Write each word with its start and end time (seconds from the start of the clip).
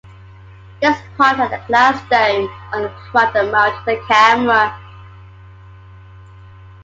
This 0.81 0.99
pod 1.15 1.35
had 1.35 1.53
a 1.53 1.63
glass 1.67 2.01
dome 2.09 2.49
on 2.73 2.81
the 2.81 2.89
front 3.11 3.35
and 3.35 3.51
mounted 3.51 3.87
a 3.99 4.07
camera. 4.07 4.75